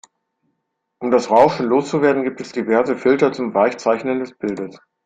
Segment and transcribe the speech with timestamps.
[0.97, 4.79] Um das Rauschen loszuwerden gibt es diverse Filter zum Weichzeichnen des Bildes.